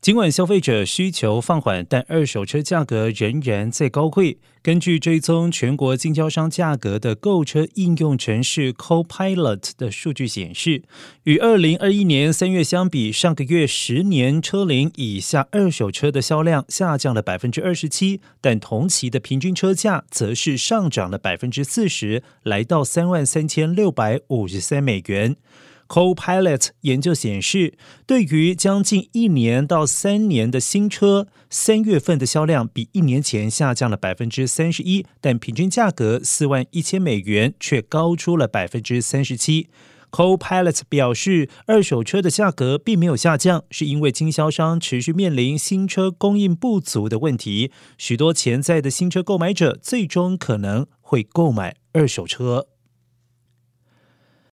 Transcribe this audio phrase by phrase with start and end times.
[0.00, 4.38] 尽管消费者需求放缓，但二手车价格仍然在高贵。
[4.62, 10.82] 根据追踪全国经销商价格的购车应用程式 Copilot 的数据显示，
[11.24, 25.34] 与二零二一年三月相比，上个月十年车龄以下二手车的销量下降了百分之二十七，但同期的平均车价则是上涨了百分之四十，来到三万三千六百五十三美元。
[25.88, 27.72] Copilot 研究显示，
[28.06, 39.68] 对于将近一年到三年的新车，三月份的销量比一年前下降了百分之三十一，但平均价格四万一千美元却高出了百分之三十七。
[40.10, 52.68] Copilot 表示，二手车的价格并没有下降，是因为经销商持续面临新车供应不足的问题，许多潜在的新车购买者最终可能会购买二手车。